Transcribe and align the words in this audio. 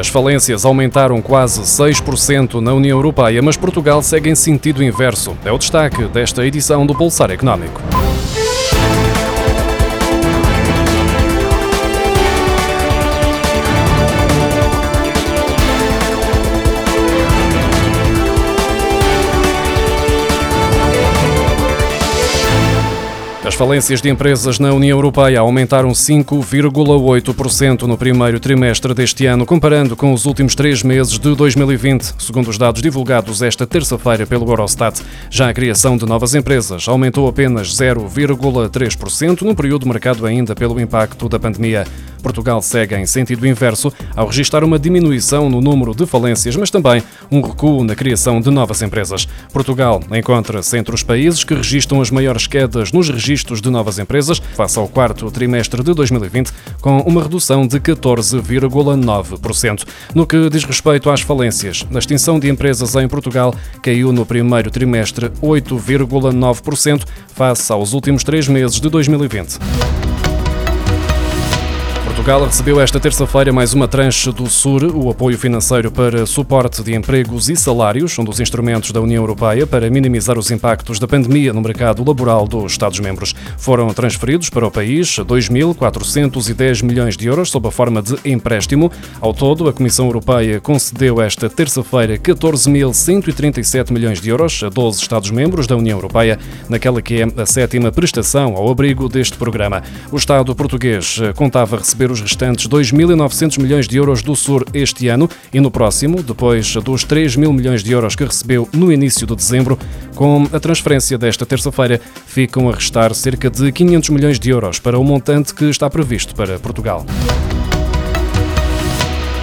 As 0.00 0.08
falências 0.08 0.64
aumentaram 0.64 1.20
quase 1.20 1.60
6% 1.60 2.58
na 2.58 2.72
União 2.72 2.96
Europeia, 2.96 3.42
mas 3.42 3.58
Portugal 3.58 4.02
segue 4.02 4.30
em 4.30 4.34
sentido 4.34 4.82
inverso. 4.82 5.36
É 5.44 5.52
o 5.52 5.58
destaque 5.58 6.04
desta 6.04 6.42
edição 6.46 6.86
do 6.86 6.94
Pulsar 6.94 7.30
Económico. 7.30 7.82
As 23.50 23.56
falências 23.56 24.00
de 24.00 24.08
empresas 24.08 24.60
na 24.60 24.72
União 24.72 24.96
Europeia 24.96 25.40
aumentaram 25.40 25.90
5,8% 25.90 27.82
no 27.82 27.98
primeiro 27.98 28.38
trimestre 28.38 28.94
deste 28.94 29.26
ano, 29.26 29.44
comparando 29.44 29.96
com 29.96 30.12
os 30.12 30.24
últimos 30.24 30.54
três 30.54 30.84
meses 30.84 31.18
de 31.18 31.34
2020, 31.34 32.14
segundo 32.16 32.48
os 32.48 32.56
dados 32.56 32.80
divulgados 32.80 33.42
esta 33.42 33.66
terça-feira 33.66 34.24
pelo 34.24 34.48
Eurostat. 34.48 35.02
Já 35.28 35.50
a 35.50 35.52
criação 35.52 35.96
de 35.96 36.06
novas 36.06 36.36
empresas 36.36 36.86
aumentou 36.86 37.26
apenas 37.26 37.74
0,3%, 37.74 39.42
num 39.42 39.54
período 39.56 39.84
marcado 39.84 40.24
ainda 40.26 40.54
pelo 40.54 40.80
impacto 40.80 41.28
da 41.28 41.40
pandemia. 41.40 41.84
Portugal 42.20 42.60
segue 42.62 42.94
em 42.94 43.06
sentido 43.06 43.46
inverso 43.46 43.92
ao 44.14 44.26
registrar 44.26 44.62
uma 44.62 44.78
diminuição 44.78 45.48
no 45.48 45.60
número 45.60 45.94
de 45.94 46.06
falências, 46.06 46.56
mas 46.56 46.70
também 46.70 47.02
um 47.30 47.40
recuo 47.40 47.84
na 47.84 47.94
criação 47.94 48.40
de 48.40 48.50
novas 48.50 48.82
empresas. 48.82 49.26
Portugal 49.52 50.00
encontra-se 50.12 50.76
entre 50.76 50.94
os 50.94 51.02
países 51.02 51.44
que 51.44 51.54
registram 51.54 52.00
as 52.00 52.10
maiores 52.10 52.46
quedas 52.46 52.92
nos 52.92 53.08
registros 53.08 53.60
de 53.60 53.70
novas 53.70 53.98
empresas 53.98 54.40
face 54.54 54.78
ao 54.78 54.88
quarto 54.88 55.30
trimestre 55.30 55.82
de 55.82 55.94
2020, 55.94 56.52
com 56.80 56.98
uma 57.00 57.22
redução 57.22 57.66
de 57.66 57.78
14,9%. 57.80 59.86
No 60.14 60.26
que 60.26 60.50
diz 60.50 60.64
respeito 60.64 61.10
às 61.10 61.20
falências, 61.20 61.86
a 61.94 61.98
extinção 61.98 62.38
de 62.38 62.48
empresas 62.48 62.94
em 62.94 63.08
Portugal 63.08 63.54
caiu 63.82 64.12
no 64.12 64.26
primeiro 64.26 64.70
trimestre 64.70 65.30
8,9% 65.42 67.04
face 67.34 67.72
aos 67.72 67.92
últimos 67.92 68.24
três 68.24 68.48
meses 68.48 68.80
de 68.80 68.88
2020. 68.88 70.09
Portugal 72.20 72.44
recebeu 72.44 72.78
esta 72.78 73.00
terça-feira 73.00 73.50
mais 73.50 73.72
uma 73.72 73.88
tranche 73.88 74.30
do 74.30 74.46
SUR, 74.46 74.94
o 74.94 75.08
apoio 75.08 75.38
financeiro 75.38 75.90
para 75.90 76.26
suporte 76.26 76.82
de 76.82 76.94
empregos 76.94 77.48
e 77.48 77.56
salários, 77.56 78.18
um 78.18 78.24
dos 78.24 78.38
instrumentos 78.40 78.92
da 78.92 79.00
União 79.00 79.22
Europeia 79.22 79.66
para 79.66 79.88
minimizar 79.88 80.38
os 80.38 80.50
impactos 80.50 80.98
da 80.98 81.08
pandemia 81.08 81.50
no 81.50 81.62
mercado 81.62 82.06
laboral 82.06 82.46
dos 82.46 82.72
Estados-membros. 82.72 83.34
Foram 83.56 83.88
transferidos 83.94 84.50
para 84.50 84.66
o 84.66 84.70
país 84.70 85.16
2.410 85.16 86.84
milhões 86.84 87.16
de 87.16 87.26
euros 87.26 87.50
sob 87.50 87.66
a 87.68 87.70
forma 87.70 88.02
de 88.02 88.14
empréstimo. 88.22 88.92
Ao 89.18 89.32
todo, 89.32 89.66
a 89.66 89.72
Comissão 89.72 90.04
Europeia 90.04 90.60
concedeu 90.60 91.22
esta 91.22 91.48
terça-feira 91.48 92.18
14.137 92.18 93.90
milhões 93.90 94.20
de 94.20 94.28
euros 94.28 94.62
a 94.62 94.68
12 94.68 95.00
Estados-membros 95.00 95.66
da 95.66 95.74
União 95.74 95.96
Europeia, 95.96 96.38
naquela 96.68 97.00
que 97.00 97.22
é 97.22 97.26
a 97.40 97.46
sétima 97.46 97.90
prestação 97.90 98.56
ao 98.56 98.70
abrigo 98.70 99.08
deste 99.08 99.38
programa. 99.38 99.82
O 100.12 100.16
Estado 100.18 100.54
português 100.54 101.18
contava 101.34 101.78
receber 101.78 102.09
os 102.10 102.20
restantes 102.20 102.66
2.900 102.68 103.58
milhões 103.58 103.88
de 103.88 103.96
euros 103.96 104.22
do 104.22 104.34
SUR 104.34 104.64
este 104.74 105.08
ano 105.08 105.28
e 105.52 105.60
no 105.60 105.70
próximo, 105.70 106.22
depois 106.22 106.74
dos 106.76 107.04
3 107.04 107.36
mil 107.36 107.52
milhões 107.52 107.82
de 107.82 107.92
euros 107.92 108.14
que 108.14 108.24
recebeu 108.24 108.68
no 108.72 108.92
início 108.92 109.26
de 109.26 109.34
dezembro. 109.36 109.78
Com 110.14 110.46
a 110.52 110.60
transferência 110.60 111.16
desta 111.16 111.46
terça-feira, 111.46 112.00
ficam 112.26 112.68
a 112.68 112.74
restar 112.74 113.14
cerca 113.14 113.48
de 113.48 113.70
500 113.72 114.10
milhões 114.10 114.38
de 114.38 114.50
euros 114.50 114.78
para 114.78 114.98
o 114.98 115.04
montante 115.04 115.54
que 115.54 115.64
está 115.66 115.88
previsto 115.88 116.34
para 116.34 116.58
Portugal. 116.58 117.06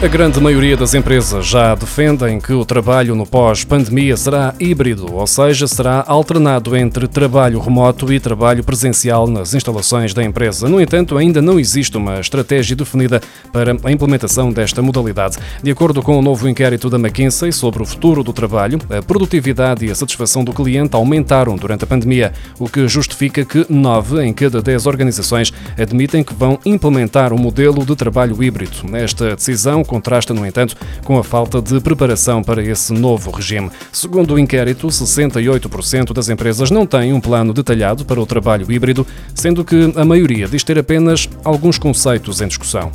A 0.00 0.06
grande 0.06 0.40
maioria 0.40 0.76
das 0.76 0.94
empresas 0.94 1.44
já 1.44 1.74
defendem 1.74 2.38
que 2.38 2.52
o 2.52 2.64
trabalho 2.64 3.16
no 3.16 3.26
pós-pandemia 3.26 4.16
será 4.16 4.54
híbrido, 4.60 5.12
ou 5.12 5.26
seja, 5.26 5.66
será 5.66 6.04
alternado 6.06 6.76
entre 6.76 7.08
trabalho 7.08 7.58
remoto 7.58 8.12
e 8.12 8.20
trabalho 8.20 8.62
presencial 8.62 9.26
nas 9.26 9.54
instalações 9.54 10.14
da 10.14 10.22
empresa. 10.22 10.68
No 10.68 10.80
entanto, 10.80 11.18
ainda 11.18 11.42
não 11.42 11.58
existe 11.58 11.96
uma 11.96 12.20
estratégia 12.20 12.76
definida 12.76 13.20
para 13.52 13.76
a 13.82 13.90
implementação 13.90 14.52
desta 14.52 14.80
modalidade. 14.80 15.36
De 15.64 15.72
acordo 15.72 16.00
com 16.00 16.16
o 16.16 16.22
novo 16.22 16.48
inquérito 16.48 16.88
da 16.88 16.96
McKinsey 16.96 17.50
sobre 17.50 17.82
o 17.82 17.86
futuro 17.86 18.22
do 18.22 18.32
trabalho, 18.32 18.78
a 18.88 19.02
produtividade 19.02 19.84
e 19.84 19.90
a 19.90 19.96
satisfação 19.96 20.44
do 20.44 20.52
cliente 20.52 20.94
aumentaram 20.94 21.56
durante 21.56 21.82
a 21.82 21.88
pandemia, 21.88 22.32
o 22.56 22.68
que 22.68 22.86
justifica 22.86 23.44
que 23.44 23.66
9 23.68 24.24
em 24.24 24.32
cada 24.32 24.62
10 24.62 24.86
organizações 24.86 25.52
admitem 25.76 26.22
que 26.22 26.34
vão 26.34 26.56
implementar 26.64 27.32
um 27.32 27.38
modelo 27.38 27.84
de 27.84 27.96
trabalho 27.96 28.40
híbrido. 28.40 28.76
Esta 28.92 29.34
decisão 29.34 29.87
contrasta, 29.88 30.32
no 30.32 30.46
entanto, 30.46 30.76
com 31.02 31.18
a 31.18 31.24
falta 31.24 31.60
de 31.60 31.80
preparação 31.80 32.44
para 32.44 32.62
esse 32.62 32.92
novo 32.92 33.30
regime. 33.30 33.70
Segundo 33.92 34.34
o 34.34 34.38
inquérito, 34.38 34.86
68% 34.86 36.12
das 36.12 36.28
empresas 36.28 36.70
não 36.70 36.86
têm 36.86 37.12
um 37.12 37.20
plano 37.20 37.52
detalhado 37.52 38.04
para 38.04 38.20
o 38.20 38.26
trabalho 38.26 38.70
híbrido, 38.70 39.06
sendo 39.34 39.64
que 39.64 39.92
a 39.96 40.04
maioria 40.04 40.46
diz 40.46 40.62
ter 40.62 40.78
apenas 40.78 41.28
alguns 41.42 41.78
conceitos 41.78 42.40
em 42.40 42.46
discussão. 42.46 42.92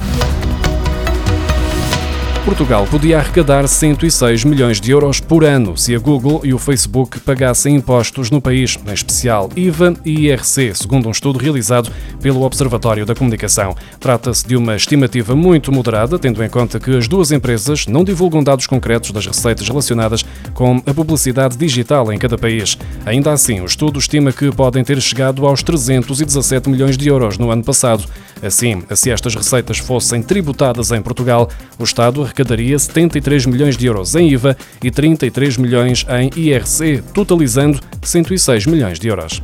Portugal 2.45 2.85
podia 2.91 3.19
arrecadar 3.19 3.65
106 3.65 4.43
milhões 4.43 4.81
de 4.81 4.91
euros 4.91 5.21
por 5.21 5.45
ano 5.45 5.77
se 5.77 5.95
a 5.95 5.99
Google 5.99 6.41
e 6.43 6.53
o 6.53 6.59
Facebook 6.59 7.17
pagassem 7.21 7.77
impostos 7.77 8.29
no 8.29 8.41
país, 8.41 8.77
em 8.85 8.93
especial 8.93 9.49
IVA 9.55 9.93
e 10.03 10.27
IRC, 10.27 10.75
segundo 10.75 11.07
um 11.07 11.11
estudo 11.11 11.39
realizado 11.39 11.89
pelo 12.21 12.41
Observatório 12.41 13.05
da 13.05 13.15
Comunicação. 13.15 13.73
Trata-se 13.97 14.45
de 14.45 14.57
uma 14.57 14.75
estimativa 14.75 15.33
muito 15.33 15.71
moderada, 15.71 16.19
tendo 16.19 16.43
em 16.43 16.49
conta 16.49 16.81
que 16.81 16.97
as 16.97 17.07
duas 17.07 17.31
empresas 17.31 17.87
não 17.87 18.03
divulgam 18.03 18.43
dados 18.43 18.67
concretos 18.67 19.11
das 19.11 19.25
receitas 19.25 19.69
relacionadas 19.69 20.25
com 20.53 20.83
a 20.85 20.93
publicidade 20.93 21.55
digital 21.55 22.11
em 22.11 22.17
cada 22.17 22.37
país. 22.37 22.77
Ainda 23.05 23.31
assim, 23.31 23.61
o 23.61 23.65
estudo 23.65 23.99
estima 23.99 24.33
que 24.33 24.51
podem 24.51 24.83
ter 24.83 25.01
chegado 25.01 25.47
aos 25.47 25.63
317 25.63 26.69
milhões 26.69 26.97
de 26.97 27.07
euros 27.07 27.37
no 27.37 27.49
ano 27.49 27.63
passado. 27.63 28.03
Assim, 28.41 28.83
se 28.93 29.09
estas 29.09 29.33
receitas 29.33 29.77
fossem 29.77 30.21
tributadas 30.21 30.91
em 30.91 31.01
Portugal, 31.01 31.49
o 31.79 31.85
Estado 31.85 32.32
arrecadaria 32.33 32.77
73 32.77 33.45
milhões 33.45 33.77
de 33.77 33.85
euros 33.85 34.15
em 34.15 34.29
IVA 34.29 34.57
e 34.83 34.89
33 34.89 35.57
milhões 35.57 36.05
em 36.09 36.31
IRC, 36.35 37.03
totalizando 37.13 37.79
106 38.01 38.65
milhões 38.65 38.99
de 38.99 39.07
euros. 39.07 39.41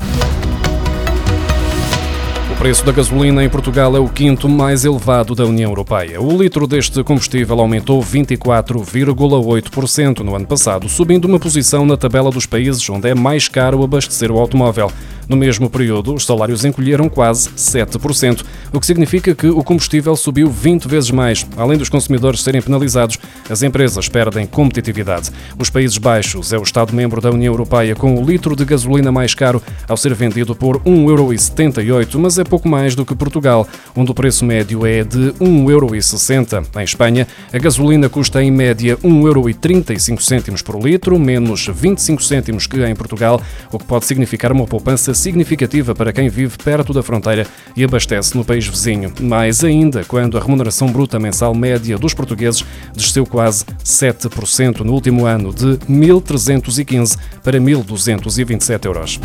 O 2.51 2.55
preço 2.59 2.85
da 2.85 2.91
gasolina 2.91 3.43
em 3.43 3.49
Portugal 3.49 3.95
é 3.95 3.99
o 3.99 4.09
quinto 4.09 4.49
mais 4.49 4.83
elevado 4.83 5.33
da 5.33 5.45
União 5.45 5.71
Europeia. 5.71 6.19
O 6.19 6.41
litro 6.41 6.67
deste 6.67 7.01
combustível 7.03 7.59
aumentou 7.59 8.01
24,8% 8.01 10.19
no 10.19 10.35
ano 10.35 10.45
passado, 10.45 10.89
subindo 10.89 11.25
uma 11.25 11.39
posição 11.39 11.85
na 11.85 11.95
tabela 11.95 12.31
dos 12.31 12.45
países 12.45 12.89
onde 12.89 13.07
é 13.07 13.15
mais 13.15 13.47
caro 13.47 13.81
abastecer 13.81 14.29
o 14.29 14.37
automóvel. 14.37 14.91
No 15.29 15.37
mesmo 15.37 15.69
período, 15.69 16.15
os 16.15 16.25
salários 16.25 16.65
encolheram 16.65 17.07
quase 17.07 17.51
7%, 17.51 18.43
o 18.73 18.79
que 18.79 18.85
significa 18.87 19.35
que 19.35 19.45
o 19.45 19.63
combustível 19.63 20.15
subiu 20.15 20.49
20 20.49 20.87
vezes 20.87 21.11
mais. 21.11 21.45
Além 21.55 21.77
dos 21.77 21.87
consumidores 21.87 22.41
serem 22.41 22.59
penalizados, 22.63 23.19
as 23.47 23.61
empresas 23.61 24.09
perdem 24.09 24.47
competitividade. 24.47 25.29
Os 25.59 25.69
Países 25.69 25.99
Baixos 25.99 26.51
é 26.51 26.57
o 26.57 26.63
Estado-membro 26.63 27.21
da 27.21 27.29
União 27.29 27.53
Europeia 27.53 27.95
com 27.95 28.15
o 28.15 28.25
litro 28.25 28.55
de 28.55 28.65
gasolina 28.65 29.11
mais 29.11 29.35
caro, 29.35 29.61
ao 29.87 29.95
ser 29.95 30.15
vendido 30.15 30.55
por 30.55 30.79
1,78€, 30.79 32.17
mas 32.17 32.39
é 32.39 32.43
pouco 32.43 32.67
mais 32.67 32.95
do 32.95 33.05
que 33.05 33.13
Portugal, 33.13 33.67
onde 33.95 34.09
o 34.09 34.15
preço 34.15 34.43
médio 34.43 34.83
é 34.83 35.03
de 35.03 35.31
1,60€. 35.33 36.65
Em 36.75 36.83
Espanha, 36.83 37.27
a 37.53 37.57
gasolina 37.59 38.09
custa 38.09 38.41
em 38.41 38.49
média 38.49 38.97
1,35€ 38.97 40.63
por 40.63 40.81
litro, 40.81 41.19
menos 41.19 41.67
25 41.71 42.23
cêntimos 42.23 42.65
que 42.65 42.83
em 42.83 42.95
Portugal, 42.95 43.39
o 43.71 43.77
que 43.77 43.85
pode 43.85 44.05
significar 44.05 44.51
uma 44.51 44.65
poupança 44.65 45.18
significativa 45.19 45.93
para 45.93 46.13
quem 46.13 46.29
vive 46.29 46.57
perto 46.57 46.93
da 46.93 47.03
fronteira 47.03 47.45
e 47.75 47.83
abastece 47.83 48.35
no 48.37 48.45
país 48.45 48.65
vizinho. 48.65 49.13
Mais 49.21 49.63
ainda, 49.63 50.03
quando 50.03 50.37
a 50.37 50.41
remuneração 50.41 50.91
bruta 50.91 51.19
mensal 51.19 51.53
média 51.53 51.97
dos 51.97 52.13
portugueses 52.13 52.65
desceu 52.95 53.25
quase 53.25 53.65
7% 53.83 54.79
no 54.79 54.93
último 54.93 55.25
ano, 55.25 55.53
de 55.53 55.77
1.315 55.87 57.17
para 57.43 57.59
1.227 57.59 58.85
euros. 58.85 59.19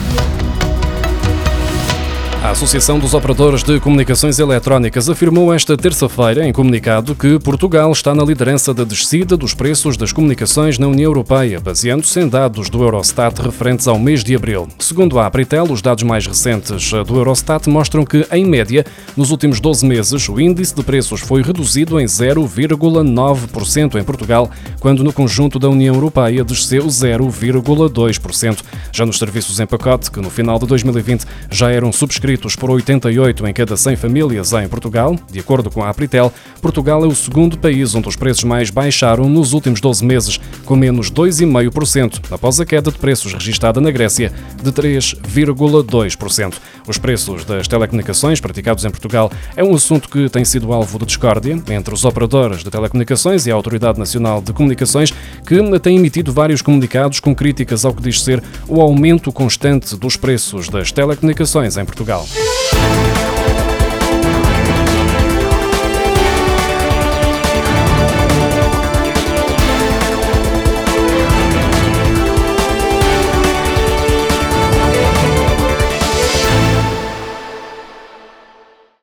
A 2.44 2.50
Associação 2.50 2.98
dos 2.98 3.14
Operadores 3.14 3.62
de 3.62 3.80
Comunicações 3.80 4.38
Eletrónicas 4.38 5.08
afirmou 5.08 5.50
esta 5.54 5.78
terça-feira, 5.78 6.46
em 6.46 6.52
comunicado, 6.52 7.14
que 7.14 7.38
Portugal 7.38 7.90
está 7.90 8.14
na 8.14 8.22
liderança 8.22 8.74
da 8.74 8.84
descida 8.84 9.34
dos 9.34 9.54
preços 9.54 9.96
das 9.96 10.12
comunicações 10.12 10.78
na 10.78 10.86
União 10.86 11.08
Europeia, 11.08 11.58
baseando-se 11.58 12.20
em 12.20 12.28
dados 12.28 12.68
do 12.68 12.82
Eurostat 12.82 13.40
referentes 13.40 13.88
ao 13.88 13.98
mês 13.98 14.22
de 14.22 14.36
abril. 14.36 14.68
Segundo 14.78 15.18
a 15.18 15.24
Apritel, 15.24 15.64
os 15.72 15.80
dados 15.80 16.04
mais 16.04 16.26
recentes 16.26 16.90
do 16.90 17.16
Eurostat 17.16 17.66
mostram 17.66 18.04
que, 18.04 18.26
em 18.30 18.44
média, 18.44 18.84
nos 19.16 19.30
últimos 19.30 19.58
12 19.58 19.86
meses, 19.86 20.28
o 20.28 20.38
índice 20.38 20.74
de 20.74 20.82
preços 20.82 21.22
foi 21.22 21.40
reduzido 21.40 21.98
em 21.98 22.04
0,9% 22.04 23.98
em 23.98 24.04
Portugal, 24.04 24.50
quando 24.80 25.02
no 25.02 25.14
conjunto 25.14 25.58
da 25.58 25.70
União 25.70 25.94
Europeia 25.94 26.44
desceu 26.44 26.84
0,2%. 26.84 28.58
Já 28.92 29.06
nos 29.06 29.18
serviços 29.18 29.60
em 29.60 29.66
pacote, 29.66 30.10
que 30.10 30.20
no 30.20 30.28
final 30.28 30.58
de 30.58 30.66
2020 30.66 31.24
já 31.50 31.70
eram 31.70 31.90
subscritos 31.90 32.33
inscritos 32.34 32.56
por 32.56 32.70
88 32.70 33.46
em 33.46 33.52
cada 33.52 33.76
100 33.76 33.96
famílias 33.96 34.52
em 34.52 34.68
Portugal. 34.68 35.16
De 35.30 35.38
acordo 35.38 35.70
com 35.70 35.82
a 35.82 35.88
Apritel, 35.88 36.32
Portugal 36.60 37.04
é 37.04 37.06
o 37.06 37.14
segundo 37.14 37.56
país 37.56 37.94
onde 37.94 38.08
os 38.08 38.16
preços 38.16 38.44
mais 38.44 38.70
baixaram 38.70 39.28
nos 39.28 39.52
últimos 39.52 39.80
12 39.80 40.04
meses, 40.04 40.40
com 40.64 40.74
menos 40.74 41.10
2,5%, 41.10 42.20
após 42.30 42.58
a 42.58 42.66
queda 42.66 42.90
de 42.90 42.98
preços 42.98 43.32
registada 43.32 43.80
na 43.80 43.90
Grécia 43.90 44.32
de 44.62 44.72
3,2%. 44.72 46.54
Os 46.86 46.98
preços 46.98 47.44
das 47.44 47.68
telecomunicações 47.68 48.40
praticados 48.40 48.84
em 48.84 48.90
Portugal 48.90 49.30
é 49.56 49.62
um 49.62 49.74
assunto 49.74 50.08
que 50.08 50.28
tem 50.28 50.44
sido 50.44 50.72
alvo 50.72 50.98
de 50.98 51.06
discórdia 51.06 51.62
entre 51.70 51.94
os 51.94 52.04
operadores 52.04 52.64
de 52.64 52.70
telecomunicações 52.70 53.46
e 53.46 53.50
a 53.50 53.54
Autoridade 53.54 53.98
Nacional 53.98 54.42
de 54.42 54.52
Comunicações, 54.52 55.12
que 55.46 55.78
tem 55.78 55.96
emitido 55.96 56.32
vários 56.32 56.62
comunicados 56.62 57.20
com 57.20 57.34
críticas 57.34 57.84
ao 57.84 57.94
que 57.94 58.02
diz 58.02 58.22
ser 58.22 58.42
o 58.68 58.80
aumento 58.80 59.32
constante 59.32 59.96
dos 59.96 60.16
preços 60.16 60.68
das 60.68 60.90
telecomunicações 60.90 61.76
em 61.76 61.84
Portugal. 61.84 62.23
show. 62.26 62.63